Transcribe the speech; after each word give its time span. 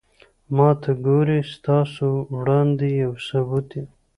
ما 0.55 0.69
ته 0.81 0.91
گورې 1.05 1.39
ستاسو 1.53 2.07
وړاندې 2.37 2.87
يو 3.03 3.11
ثبوت 3.27 3.69
يم 3.79 3.87